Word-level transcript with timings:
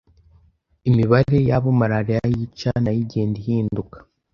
Imibare 0.89 1.37
y'abo 1.47 1.69
malaria 1.79 2.19
yica 2.37 2.69
nayo 2.83 2.99
igenda 3.05 3.37
ihinduka 3.41 3.97